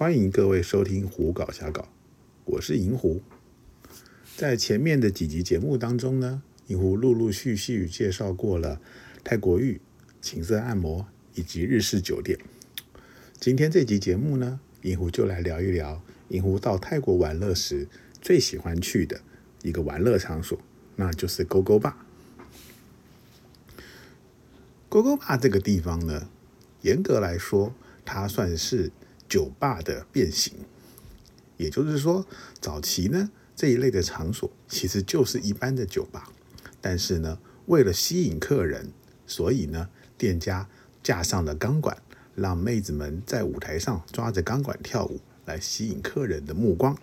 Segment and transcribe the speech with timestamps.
[0.00, 1.82] 欢迎各位收听《胡搞瞎搞》，
[2.46, 3.20] 我是银狐。
[4.34, 8.80] 在前面的几集节目当中呢，银狐陆陆续续介绍过了
[9.22, 9.78] 泰国浴、
[10.22, 12.38] 情色按摩以及日式酒店。
[13.38, 17.86] 今天这集节目呢，银狐就来聊一聊银狐到泰国玩乐时
[18.22, 19.20] 最喜欢去的
[19.60, 20.58] 一个玩乐场所，
[20.96, 21.94] 那就是勾勾坝。
[24.88, 26.30] 勾勾坝这个地方呢，
[26.80, 27.74] 严格来说，
[28.06, 28.90] 它算是
[29.30, 30.52] 酒吧的变形。
[31.56, 32.26] 也就是说，
[32.60, 36.30] 早期呢这一类的场所其实就是一般的酒吧，
[36.82, 38.92] 但是呢，为了吸引客人，
[39.26, 40.68] 所以呢，店家
[41.02, 41.96] 架上了钢管，
[42.34, 46.98] 让妹子们在舞台上抓着钢管跳舞，来吸引客人的目光。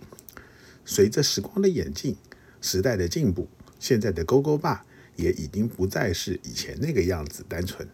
[0.84, 2.16] 随着时光的演进，
[2.60, 3.48] 时代的进步，
[3.80, 4.84] 现在的勾勾坝。
[5.18, 7.88] 也已经不再是以前那个样子单纯。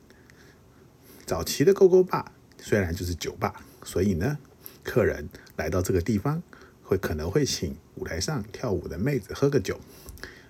[1.24, 4.38] 早期的勾勾坝虽然就是酒吧，所以呢，
[4.82, 6.42] 客人来到这个地方
[6.82, 9.78] 会可能会请舞台上跳舞的妹子喝个酒，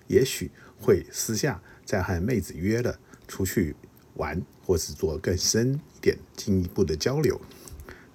[0.07, 2.97] 也许会私下再和妹子约了
[3.27, 3.75] 出去
[4.15, 7.39] 玩，或是做更深一点、进一步的交流。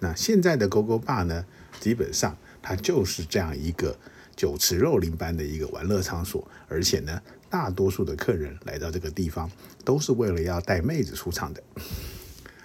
[0.00, 1.44] 那现在的勾勾坝呢，
[1.78, 3.96] 基本上它就是这样一个
[4.34, 7.20] 酒池肉林般的一个玩乐场所，而且呢。
[7.50, 9.50] 大多数的客人来到这个地方，
[9.84, 11.60] 都是为了要带妹子出场的，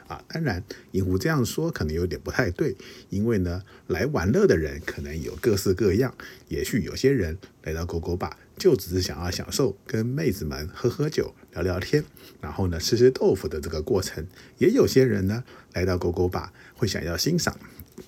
[0.07, 2.75] 啊，当然银狐这样说可能有点不太对，
[3.09, 6.13] 因为呢，来玩乐的人可能有各式各样，
[6.47, 12.03] 也许有些人来到勾勾吧，就只是想要享受跟妹子们喝喝酒、聊聊天，
[12.39, 14.27] 然后呢吃吃豆腐的这个过程，
[14.59, 17.57] 也有些人呢来到勾勾吧，会想要欣赏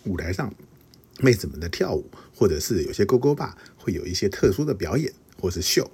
[0.04, 0.54] 舞台上
[1.20, 5.12] 妹子们的跳舞，或者是有些勾勾吧会有一些特殊的表演。
[5.40, 5.90] 或是秀，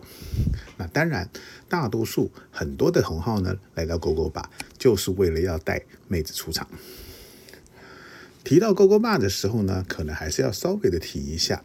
[0.78, 1.30] 那当然，
[1.68, 6.68] 大多数很多的同好呢，来到勾勾吧，就是为了要带妹子出场。
[8.44, 11.64] 提到勾勾吧的时候呢，可能还是要稍微的提一下，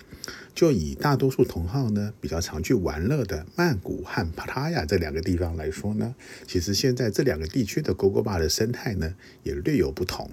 [0.55, 6.15] 就以大多数同好呢比较常去玩乐的曼谷和帕塔亚这两个地方来说呢，
[6.47, 10.31] 其实现在这两个地区的勾勾吧的生态呢，也略有不同。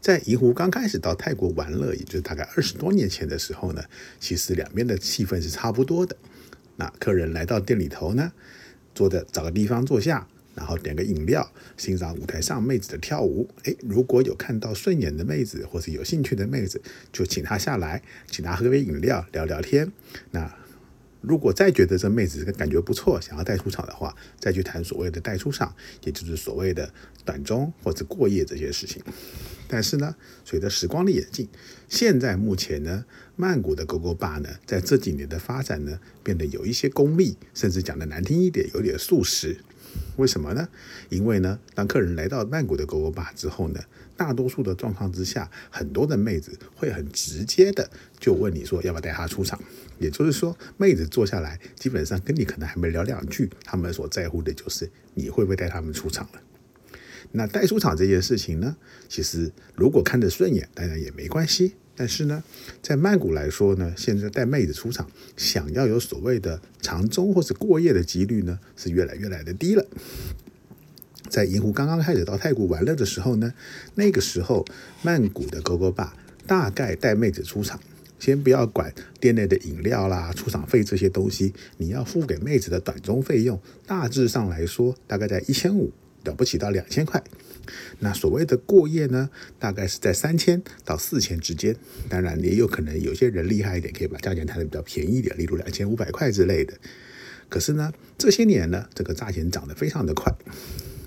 [0.00, 3.82] 在银湖刚开始到泰国玩乐，也就是大概二十多年前的时候呢，
[4.20, 6.16] 其实两边的气氛是差不多的。
[6.76, 8.32] 那客人来到店里头呢，
[8.94, 13.48] 坐着找个地方坐下，然后点个饮料，欣赏舞台上妹子的跳舞。
[13.64, 16.80] 哎，如果有看到顺眼的妹子或是有兴趣的妹子，
[17.12, 19.90] 就请她下来，请她喝杯饮料，聊聊天。
[20.30, 20.54] 那
[21.22, 25.74] 如果再觉得这妹子感觉不错，想要带出场的话，再去谈所谓的带出场，
[26.04, 26.92] 也就是所谓的
[27.24, 29.02] 短中或者过夜这些事情。
[29.68, 31.48] 但是呢，随着时光的演进，
[31.88, 33.04] 现在目前呢，
[33.36, 39.58] 曼谷的勾勾吧呢，在这几年的发展呢，变得有一些功利，甚至讲的难听一点，有点素食。
[40.16, 40.68] 为什么呢？
[41.08, 43.80] 因为呢，当客人来到曼谷的勾勾吧之后呢，
[44.16, 47.88] 大多数的状况之下，很多的妹子会很直接的
[48.18, 49.58] 就问你说要不要带她出场。
[49.98, 56.40] 也就是说，妹子坐下来，基本上跟你可能还没聊两句，他们所在乎的就是你会不会带他们出场了。
[57.36, 58.74] 那带出场这件事情呢，
[59.08, 61.74] 其实如果看得顺眼，当然也没关系。
[61.94, 62.42] 但是呢，
[62.82, 69.86] 在曼谷来说呢，现在带妹子出场，想要有所谓的长中或者过夜的几率呢，是越来越来的低了。
[71.28, 73.52] 在银湖刚刚开始到泰国玩乐的时候呢，
[73.94, 74.64] 那个时候
[75.02, 76.16] 曼谷的勾勾吧
[76.46, 77.80] 大概带妹子出场，
[78.18, 85.92] 先不要管店内的饮料啦、出场费这些东西，你要付给妹子的短中费用，大致上来说大概在一千五。
[86.26, 87.22] 了不起到两千块，
[88.00, 91.74] 那所谓的过夜呢，大概是在三千到四千之间。
[92.08, 96.74] 当然，也有可能有些人厉害一点，可以把价钱谈的比较便宜一点，例如两千五百块之类的。
[97.48, 100.34] 可是呢，这些年呢，这个价钱涨得非常的快。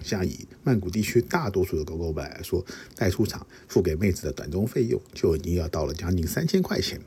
[0.01, 2.65] 像以曼谷地区大多数的狗狗版来说，
[2.95, 6.99] 带出场付给妹子的短中费用就已经要到了将近三千块钱。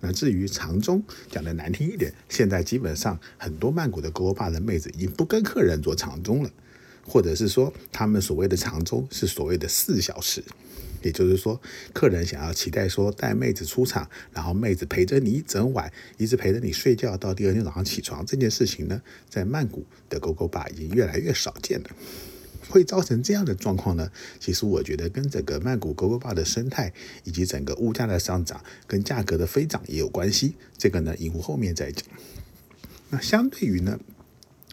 [0.00, 6.50] 那至于长中，讲的难听一点，现在基本上很多曼谷的狗狗吧的妹子已经不跟客人做长中了。
[7.06, 10.42] 或者是说，他们所谓的长中是所谓的四小时，
[11.02, 11.60] 也就是说，
[11.92, 21.90] 客人想要期待说带妹子出场，然后妹子陪着你一整晚，一直陪着你睡觉到第二天早上起床这件事情呢，在曼谷的狗狗吧已经越来越少见了。
[22.70, 24.10] 会造成这样的状况呢？
[24.40, 26.90] 其实我觉得跟整个曼谷狗狗吧的生态
[27.24, 30.54] 以及整个物价的上涨跟价格的飞涨也有关系。
[30.78, 32.06] 这个呢，以后后面再讲。
[33.10, 34.00] 那相对于呢？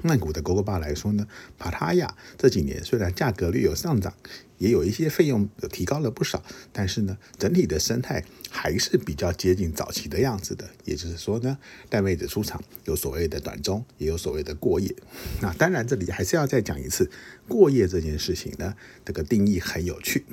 [0.04, 1.28] 曼谷的 GoGo 吧来说呢，
[1.58, 4.14] 帕塔亚这几年虽然价格略有上涨，
[4.58, 10.68] 也有一些费用提高了不少，但是呢，整体的生态还是比较接近早期的样子的。
[10.86, 11.58] 也就是说呢，
[11.90, 14.96] 带妹子出场有所谓的短中，也有所谓的过夜。
[15.42, 17.12] 那当然，这里还是要再讲一次，
[17.48, 18.74] 过夜这件事情呢，
[19.06, 20.26] 这个定义很有趣。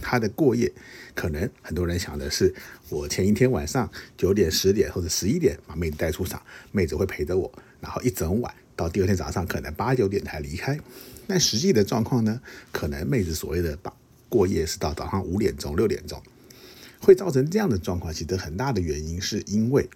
[0.00, 0.72] 它的过夜，
[1.14, 2.54] 可能很多人想的是，
[2.90, 6.42] 我前一天晚上九点、十点或者十一点把妹子带出场，
[6.72, 7.50] 妹子会陪着我，
[7.80, 8.54] 然后一整晚。
[8.76, 10.78] 到第二天早上可能八九点才离开，
[11.26, 12.40] 但实际的状况呢，
[12.72, 13.92] 可能妹子所谓的把
[14.28, 16.22] 过夜是到早上五点钟、六点钟，
[17.00, 18.12] 会造成这样的状况。
[18.12, 19.88] 其实很大的原因是因为。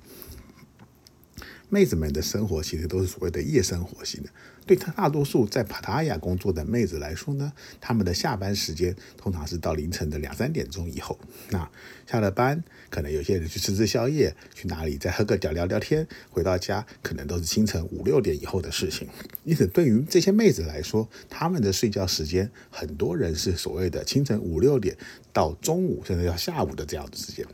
[1.69, 4.29] 妹子们的生活其实都是所谓的夜生活型的。
[4.67, 7.51] 对他大多数在帕塔亚工作的妹子来说呢，
[7.81, 11.19] 他们的下班时间通常是到凌晨的两三点钟以后。
[11.49, 11.71] 那
[12.07, 19.09] 下了班，可能有些人去吃吃宵夜，去哪里再喝个酒聊聊天，回到家可能都是清晨五六点以后的事情。
[19.45, 24.95] 因此，对于这些妹子来说，他们的睡觉时间，很多人是所谓的清晨五六点
[25.33, 27.47] 到中午，甚至到下午的这样的时间。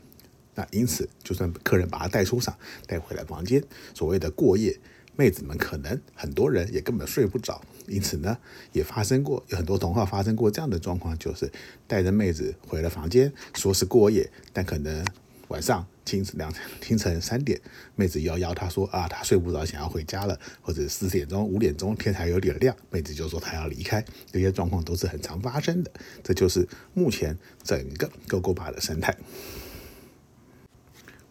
[0.55, 2.57] 那因此，就算客人把她带出场，
[2.87, 3.63] 带回来房间，
[3.93, 4.79] 所谓的过夜，
[5.15, 7.61] 妹子们可能很多人也根本睡不着。
[7.87, 8.37] 因此呢，
[8.71, 11.51] 也发生过有很多童话发生过这样的状况，就是
[11.85, 15.05] 带着妹子回了房间，说是过夜，但可能
[15.49, 17.61] 晚上清晨两清晨三点，
[17.95, 24.03] 妹子要邀他说啊，他睡不着，想要回家了，或者四点钟、五点钟天才有点亮，妹子就说她要离开。
[24.31, 25.91] 这些状况都是很常发生的。
[26.23, 29.15] 这就是目前整个勾勾吧的生态。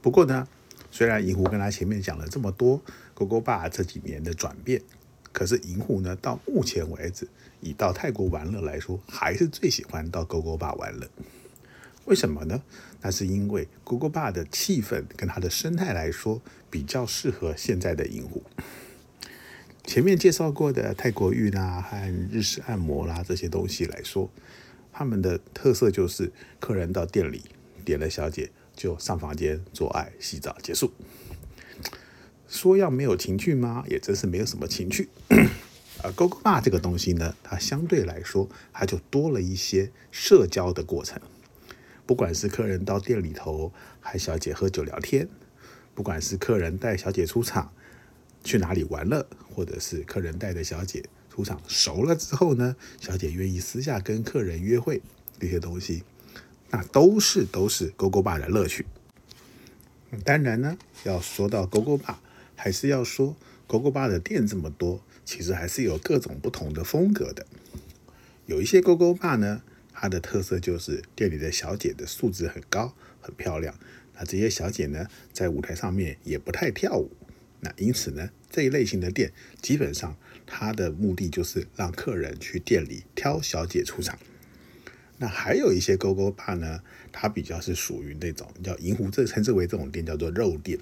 [0.04, 0.46] 不过呢，
[0.90, 2.78] 虽然银狐跟他前面讲了这么多
[3.14, 4.82] 勾勾爸这几年的转变，
[5.32, 7.26] 可是银狐呢，到目前为止，
[7.62, 11.08] 以到泰国玩乐来说，还是最喜欢到勾勾爸玩乐。
[12.04, 12.62] 为什么呢？
[13.00, 18.42] 那是因为勾勾爸的气氛跟它的生态来说，比较适合现在的银狐。
[19.84, 24.28] 前面介绍过的泰国浴啦和日式按摩啦这些东西来说，
[24.92, 26.30] 他们的特色就是
[26.60, 27.44] 客人到店里
[27.86, 28.50] 点了小姐。
[28.74, 30.92] 就上房间做爱、洗澡结束。
[32.48, 33.84] 说要没有情趣吗？
[33.88, 35.08] 也真是没有什么情趣。
[36.02, 41.20] 啊，勾勾吧这个东西呢，它相对来说，它就多了一些社交的过程。
[42.06, 45.28] 不管是客人到店里头和小姐喝酒聊天，
[45.94, 47.72] 不管是客人带小姐出场
[48.44, 55.00] 去哪里玩乐，或者是客人带着小姐出场熟了之后呢，小姐愿意私下跟客人约会
[55.40, 56.04] 这些东西。
[56.74, 58.84] 那都是都是勾勾爸的乐趣。
[60.24, 62.20] 当然呢，要说到勾勾爸，
[62.56, 63.36] 还是要说
[63.68, 67.46] 勾勾爸的店这么多，其实还是有各种不同的风格的。
[68.46, 69.62] 有一些勾勾爸呢，
[69.92, 73.72] 它的特色就是店里的小姐的素质很高，很漂亮。
[74.16, 77.12] 那这些小姐呢，在舞台上面也不太跳舞。
[77.60, 79.32] 那因此呢，这一类型的店，
[79.62, 84.18] 基本上它的目的就是让客人去店里挑小姐出场。
[85.18, 86.80] 那还有一些勾勾吧呢，
[87.12, 90.78] 它比较是属于那种叫银湖，这称之为这种店叫做肉店。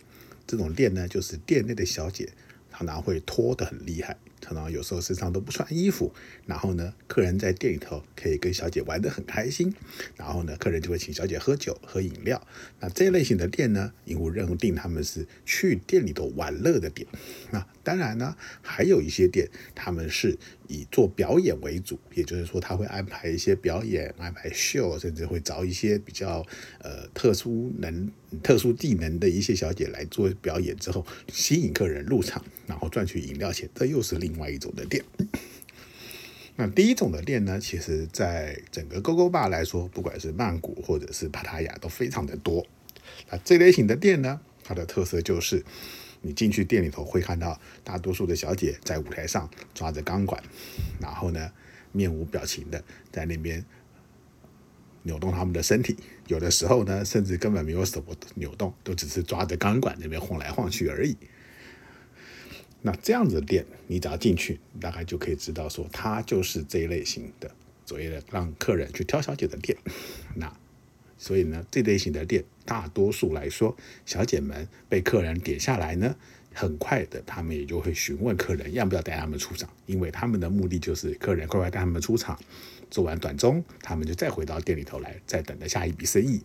[0.47, 2.31] 这种店呢，就是店内的小姐
[2.73, 4.17] 常常会脱得很厉害。
[4.41, 6.13] 常常有时候身上都不穿衣服，
[6.47, 9.73] 然后呢，客人在店里头可以跟小姐玩得很开心，
[10.17, 12.45] 然后呢，客人就会请小姐喝酒喝饮料。
[12.81, 17.07] 那这类型的店呢，银狐认定他们是去店里头玩乐的店。
[17.53, 20.37] 那当然呢，还有一些店他们是
[20.67, 26.45] 以做表演为主，也就是说他会安排一些表演，安排秀，甚至会找一些比较
[26.81, 28.11] 呃特殊能、
[28.43, 33.69] 特殊技能的一些小姐来做表演之后，吸引客人入场，然后赚取饮料钱。
[33.75, 34.33] 这又是另。
[34.33, 35.05] 外一种的店，
[36.57, 42.67] 那第一种的店呢，其实在整个勾勾坝来说，不管是曼谷或者是帕塔亚都非常的多。
[43.31, 45.63] 那这类型的店呢，它的特色就是
[46.23, 50.43] 你进去店里头会看到大多数的小姐在舞台上抓着钢管，
[51.01, 51.53] 然后呢
[51.93, 53.65] 面无表情的在那边
[55.03, 55.97] 扭动他们的身体，
[56.29, 58.03] 有的时候呢甚至根本没有手
[58.37, 61.17] 扭动，都只是抓着钢管那边晃来晃去而已。
[62.83, 67.51] 那这样子的店，你只要进去，大概就可以知道说，它就是这一类型的
[67.87, 69.79] 所谓的让客人去挑小姐的店。
[70.35, 70.53] 那
[71.23, 76.17] 所以呢，这类型的店，大多数来说，小姐们被客人点下来呢，
[76.53, 82.37] 很快的，他们也就会询问客人要不要带他们出场，因为他们的目的就是客人快快带他们出场，
[82.91, 86.43] 做完短中，他们就再回到店里头来，再等着下一笔生意。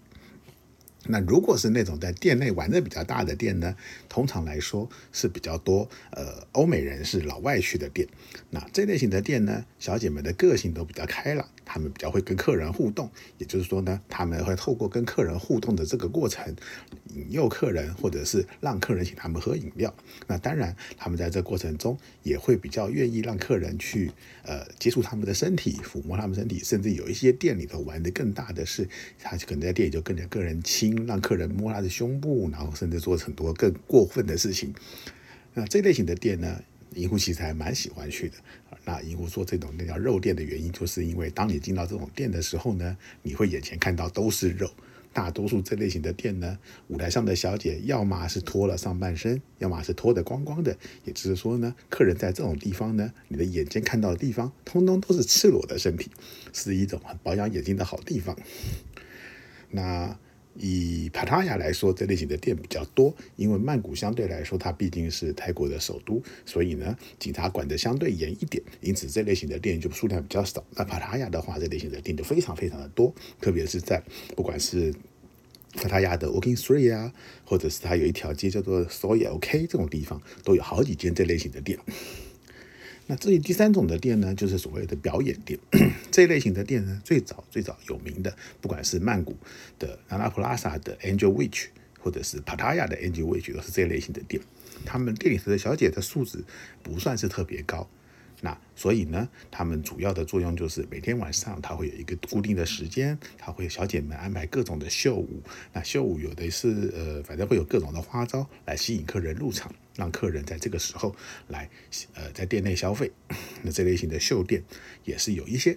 [1.10, 3.75] 那如果是那种在店内玩的比较大的店呢，
[4.07, 8.07] 通常来说是比较多呃欧美人是老外去的店。
[8.51, 16.55] 那这类型的店呢，小姐们的个性都比较开朗，他们比较会跟客人互动，也就是说呢，他们会透过跟客人互动的这个过程，
[17.13, 19.93] 引诱客人，或者是让客人请他们喝饮料。
[20.27, 24.09] 那当然，他们在这过程中也会比较愿意让客人去
[24.43, 28.88] 呃接触他们的身体，抚摸他们身体，甚至有一些店里头玩的更大的是，
[29.21, 34.74] 他可能在店里就跟着客人亲，让客人摸他的胸部，然后甚至做很多更过分的事情。
[35.53, 36.62] 那这类型的店呢？
[36.96, 38.36] 银狐其实还蛮喜欢去的。
[38.86, 44.70] 那银狐说这种那叫肉店的原因，就是因为当你进到这种店的时候呢，你会眼前看到都是肉。
[45.13, 50.77] 大多数这类型的店呢，舞台上的小姐要么是脱了上半身，要么是脱得光光的。
[51.06, 56.12] 也就是说呢，客人在这种地方呢，你的眼睛看到的地方，通通都是赤裸的身体，
[56.53, 58.38] 是一种很保养眼睛的好地方。
[59.72, 60.17] 那。
[60.59, 70.63] 以帕塔亚来说，这类型的店比较多，因为曼谷相对来说它毕竟是泰国的首都，所以呢，警察管的相对严一点，因此这类型的店就数量比较少。
[70.75, 74.01] 那帕塔亚的话，这类型的店就非常非常的多，特别是在
[74.35, 74.93] 不管是
[75.73, 77.13] 帕塔亚的 Walking Street 啊，
[77.45, 81.77] 或者是它有一条街叫做 Soy OK 这种地方，都有好几间这类型的店。
[83.07, 85.57] 那至于第三种的店呢，就是所谓的表演店。
[86.11, 89.35] 这一类型的店呢，最早最早有名的，不管是曼谷
[89.79, 91.67] 的 Nana Plaza 的 Angel Witch，
[91.99, 94.41] 或者是 Pattaya 的 Angel Witch，都是这一类型的店。
[94.85, 96.43] 他们店里头的小姐的素质
[96.83, 97.89] 不算是特别高。
[98.41, 105.41] 那所以呢，他们主要的作用就是每天晚上，他会有一个固定的时间，他会小姐们安排各种的秀舞。
[105.74, 111.15] 那秀舞有的是呃，反正会有各种的花招来吸引客人入场，让客人在这个时候
[111.48, 111.67] 来
[112.13, 113.12] 呃在店内消费。
[113.63, 114.63] 那这类型的秀店
[115.03, 115.75] 也是有一些。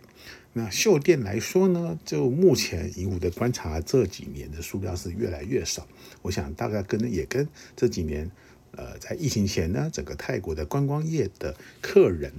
[0.53, 5.89] 那秀店来说呢，就目前银湖的观察，这几年的数量是越来越少。
[6.21, 8.31] 我想大概跟也跟这几年
[8.73, 12.31] 呃在疫情前呢，整个泰国的观光业的客人。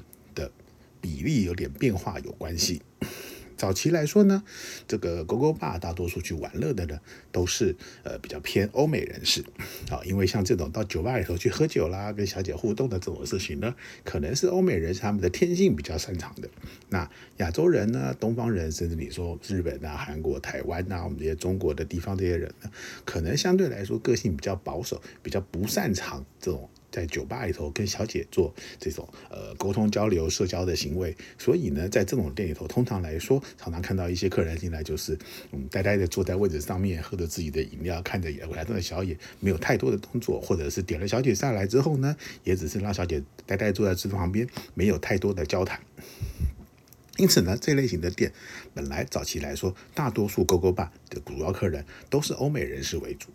[1.02, 2.82] 比例有点变化有关系。
[3.58, 4.42] 早期来说呢，
[4.88, 7.00] 这个狗狗吧大多数去玩乐的呢，
[7.32, 9.46] 都是呃比较偏欧美人士
[9.92, 16.50] 啊，因为像这种到酒吧里头去喝酒啦，跟小姐互动的这种事情呢，可能是欧美人他们的天性比较擅长的。
[16.90, 22.72] 那亚洲人呢，东方人，甚至你说日本啊、韩国、台湾呐，我们这些中国的地方这些人呢，
[23.06, 26.68] 可能相对来说个性比较保守，比较不擅长这种。
[26.92, 35.18] 在酒吧里头跟小姐做这种呃沟通交流、社交的行为，所以呢，在这种店里头，通常来说，常常看到一些客人进来就是
[35.52, 45.80] 嗯呆呆的坐在位置上面，喝着自己的饮料，看着来的小姐，没有太多的动作，或者是点了小姐上来之后呢，也只是让小姐呆呆坐在桌子旁边，没有太多的交谈。
[47.22, 48.34] 因此呢，这类型的店
[48.74, 53.28] 本来早期来说，大多数勾勾吧的主要客人都是欧美人士为主。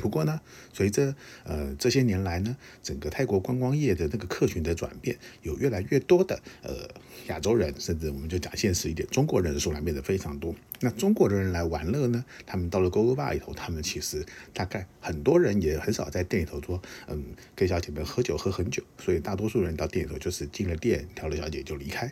[0.00, 0.40] 不过呢，
[0.72, 6.88] 随着呃这些年来呢，整个泰国观光业的那个客群的转变，有越来越多的呃
[7.26, 10.54] 亚洲人，甚至我们就讲现实一点，中国人数量变得非常多。
[10.80, 14.24] 那中国的人来玩乐呢，他们到了勾勾吧里头，他们其实
[14.54, 17.22] 大概很多人也很少在店里头说，嗯，
[17.54, 18.82] 跟小姐们喝酒喝很久。
[18.98, 22.10] 所以大多数人到店里头就是进了店，挑了小姐就离开。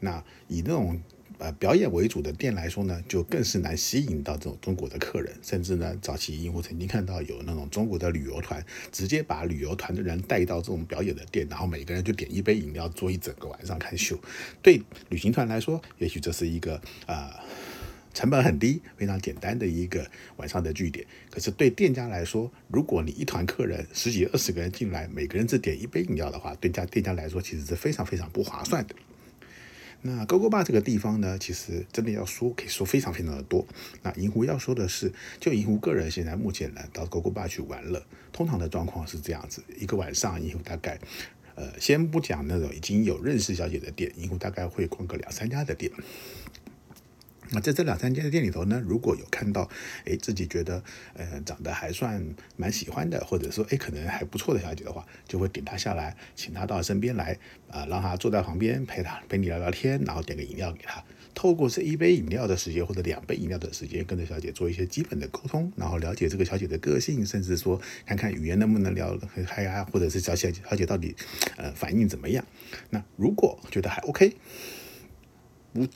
[0.00, 1.00] 那以那种
[1.38, 5.36] 呃表演为主的店来说呢，就更是难吸引到这种中国的客人。
[5.42, 14.18] 甚至呢，早期银狐曾经看到有那种中国的旅游团，直接把旅游团的人带到这种表演的店，然后每个人就点一杯饮料，坐一整个晚上看秀。
[14.62, 17.38] 对旅行团来说，也许这是一个啊
[18.14, 21.06] 成本很低、非常简单的一个晚上的据点。
[21.30, 28.94] 可是对店家来说，如果你一团客人十几二十个人进来，每个人只点一杯饮料的话，对家店家来说其实是非常非常不划算的。
[30.06, 33.66] 那勾勾坝这个地方呢，其实真的要说，可以说非常非常的多。
[34.02, 40.98] 那银狐要说的是，就银狐个人现在目前呢到勾勾坝去玩了，通常的状况是这样子：一个晚上，银狐大概，
[41.56, 45.90] 呃，先不讲那种已经有认识小姐的店，银狐大概会逛个两三家的店。
[47.50, 49.68] 那在这两三间的店里头呢，如果有看到，
[50.04, 50.82] 哎，自己觉得，
[51.14, 52.24] 呃，长得还算
[52.56, 57.38] 蛮喜欢的，或者说，哎，可能还不错的小姐的话，就会点她下来，请她到身边来，
[57.70, 61.02] 啊，让她坐在旁边陪她陪你聊聊天，然后点个饮料给她。
[61.34, 71.14] 透过这一杯饮料的时间或者两杯饮料的时间，跟着小姐做一些基本的沟通，然后了解这个小姐的个性，甚至说看看语言能不能聊嗨呀，或者是小姐小姐到底，
[71.58, 72.42] 呃，反应怎么样？
[72.88, 74.32] 那如果觉得还 OK。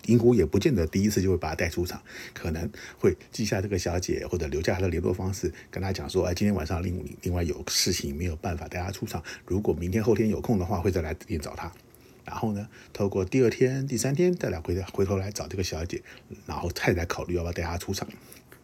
[0.06, 2.02] 银狐也不见得第一次就会把他带出场，
[2.34, 11.72] 可能会记下这个小姐或者留下她的联络方式，跟他讲说，哎，今天晚上另另外有事情没有办法带她出场，如果明天后天有空的话，会再来找她。
[12.24, 16.02] 然后呢，透过第二天、第三天再来回回头来找这个小姐，
[16.46, 18.08] 然后再来考虑要不要带她出场。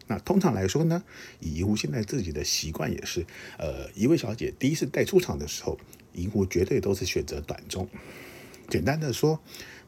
[0.07, 1.03] 那通常来说呢，
[1.39, 3.25] 以银狐现在自己的习惯也是，
[3.57, 5.77] 呃，一位小姐第一次带出场的时候，
[6.13, 7.89] 银狐绝对都是选择短中。
[8.69, 9.41] 简单的说。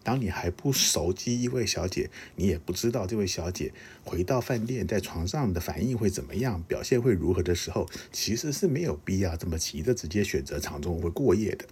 [0.09, 3.71] 当你还不熟悉一位小姐，你也不知道这位小姐
[4.03, 11.67] 回到饭店在床上的反应会怎么样，表现会如何的时候，其实是没有必要这么急的直接选择长中或过夜的。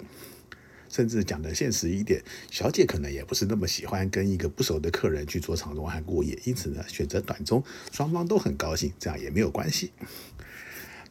[0.88, 9.89] 甚至讲的现实一点，小姐可能也不是那么喜欢跟一个不熟的客人去做长中和过夜，因此呢，选择短中，双方都很高兴，这样也没有关系。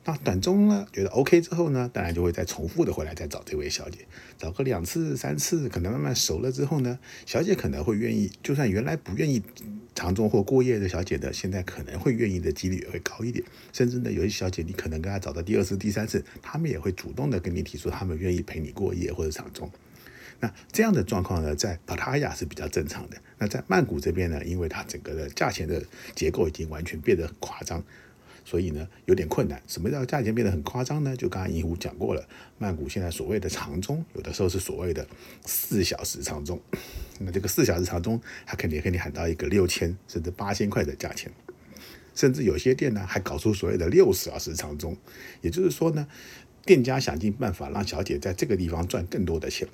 [0.08, 4.06] 那短中呢，觉得 OK 之后呢，当然就会再重复的回来再找这位小姐，
[4.38, 6.96] 找个两次三次，可能慢慢熟了之后呢，
[7.26, 9.42] 小姐可能会愿意，就算原来不愿意
[9.96, 13.44] 长中或过夜的小姐的，现在可能会愿意的几率也会高一点。
[13.72, 19.68] 甚至呢，有些小姐你可能跟她找到第二次、第三次，她们也会主动的跟你提出，她们愿意陪你过夜或者长中。
[20.38, 23.16] 那这样的状况呢，在帕塔亚是比较正常的。
[23.38, 25.82] 那在曼谷这边呢，因为它整个的价钱的
[26.14, 27.82] 结构已经完全变得很夸张。
[28.47, 29.61] 所以呢，有点困难。
[29.67, 31.17] 什么叫价钱变得很夸张呢？
[31.17, 32.25] 就刚刚银狐讲过了，
[32.59, 35.05] 曼谷现在所谓的长中，有的时候是所谓的
[35.45, 36.61] 四小时长中。
[37.19, 41.33] 那这个四小时长中，它肯定给你喊到一个六千甚至八千块的价钱，
[42.15, 44.97] 甚至有些店呢还搞出所谓的六十小时长中。
[45.41, 46.07] 也就是说呢，
[46.65, 49.67] 店家想尽办法让小姐在这个地方赚更多的钱，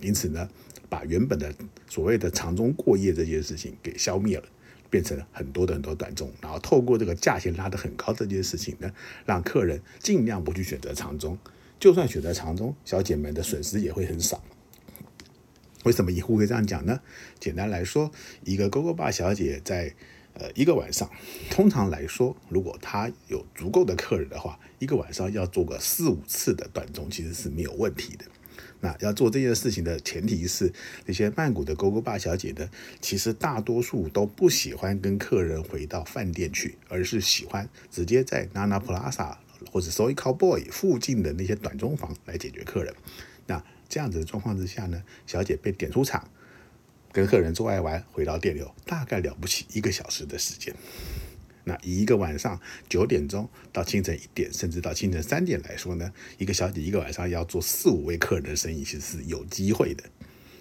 [0.00, 0.48] 因此呢，
[0.88, 1.54] 把原本的
[1.86, 4.44] 所谓的长中过夜这件事情给消灭了。
[4.90, 8.92] 变成很多的很多短中，然后透过这个价钱拉得很高这件事情呢，
[9.26, 11.38] 让客人尽量不去选择长中，
[11.78, 14.42] 就算选择长中，小姐们的损失也会很少。
[15.84, 17.00] 为什么一户会这样讲呢？
[17.38, 18.10] 简单来说，
[18.44, 19.94] 一个勾勾爸小姐在
[20.34, 21.08] 呃一个晚上，
[21.50, 28.24] 通常来说，如果她有足够的客人的话，一个晚上要做个四五次的短中，其实是没有问题的。
[28.80, 30.72] 那要做这件事情的前提是，
[31.06, 32.68] 那些曼谷的勾勾爸小姐呢，
[33.00, 39.36] 其实大多数都不喜欢跟客人回到饭店去，而是喜欢直接在 Nana Plaza
[39.72, 42.94] 或者 Soy Cowboy 附近的那些短中房来解决客人。
[43.46, 46.30] 那这样子的状况之下呢，小姐被点出场，
[47.10, 50.74] 跟客人做爱完回到店里，大概了不起一个小时的时间。
[51.68, 52.58] 那一个晚上
[52.88, 60.02] 九点钟到清晨一点，甚至到清晨三点来说呢，一个小姐一个晚上要做四五位客人的生意，其实是有机会的。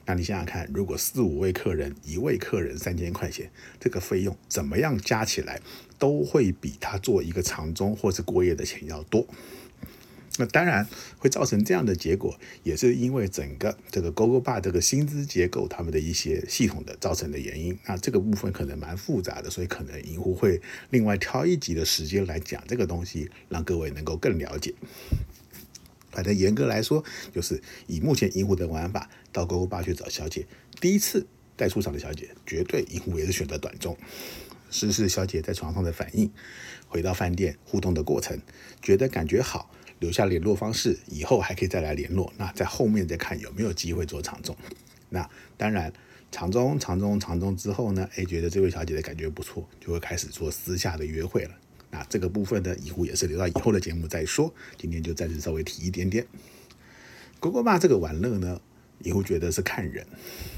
[0.05, 3.49] 那你想想看，如果四五位客人，一位客人三千块钱，
[3.79, 5.61] 这个费用怎么样加起来，
[5.97, 9.25] 都会比他做一个长钟或是过夜的钱要多。
[10.37, 17.77] 那当然会造成这样的结果，也是因为整个这个 GoGo Bar 这个薪资结构，他们的一些系统的造成的原因。
[17.85, 24.73] 那这个部分可能蛮复杂的，所以可能银狐会另外挑一集的时间来讲这个东西，让各位能够更了解。
[26.11, 30.45] 反正严格来说，就是以目前银狐的玩法，到 GoGo Bar 去找小姐，
[30.79, 33.97] 第一次带出场的小姐，绝对银狐也是选择短中，
[34.69, 36.31] 试试小姐在床上的反应，
[36.87, 38.39] 回到饭店互动的过程，
[38.81, 39.71] 觉得感觉好。
[39.99, 42.31] 留下联络方式，以后还可以再来联络。
[42.37, 44.55] 那在后面再看有没有机会做长中。
[45.09, 45.91] 那当然，
[46.31, 48.07] 长中、长中、长中之后呢？
[48.15, 51.51] 哎，觉得这位小姐的感觉不错，就会开始做私下的约会了。
[51.89, 54.53] 那这个部分呢，以后也是留到以后的节目再说。
[54.77, 56.27] 今天就暂时稍微提一点点。
[57.39, 58.59] 勾勾爸这个玩乐呢？
[58.99, 60.05] 你会觉得是看人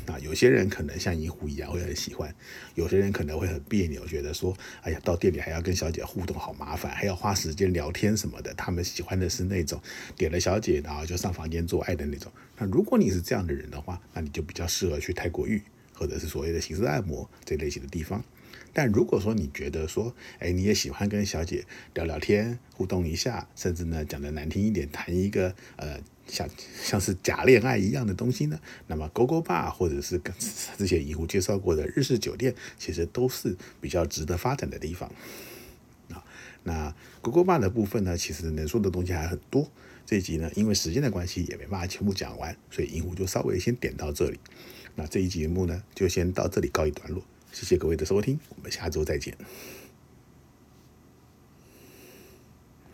[0.08, 2.34] 啊，有些人可能像银狐一样会很喜欢，
[2.76, 8.54] 有些人可能会很别扭，觉得说，哎呀，到店里还要跟小姐互动，好麻烦，还要花时间聊天什么的。
[8.54, 9.82] 他们喜欢的是那种
[10.16, 12.32] 点了小姐，然后就上房间做爱的那种。
[12.58, 15.62] 那如果你是这样的人的话，那你就比较适合去泰国浴，
[16.00, 18.24] 或者是所谓的形式按摩这类型的地方。
[18.74, 26.00] 但如果说你觉得说，哎，你也喜欢跟小姐聊聊天、互动一下，甚至呢讲的难听一点，谈一个呃。
[26.30, 26.48] 像
[26.84, 30.32] 像是假恋爱一样的东西呢，那么勾勾吧，或者是跟
[30.78, 35.12] 之前银狐介绍过的日式酒店，其实都是比较值得发展的地方
[36.12, 36.24] 啊。
[36.62, 39.72] 那勾勾吧的部分呢，其实能说的东西还很多。
[40.06, 44.40] 这集呢，因为时间的关系，也没办法全部讲完，所以银狐就稍微先点到这里。
[44.96, 47.24] 那这一节目呢，就先到这里告一段落。
[47.52, 49.36] 谢谢各位的收听，我们下周再见。